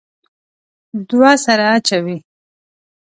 دوه 1.09 1.31
سره 1.45 1.65
اچوي. 1.75 2.17